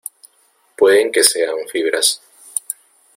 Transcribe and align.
pueden 0.75 1.11
que 1.11 1.23
sean 1.23 1.53
fibras. 1.71 2.21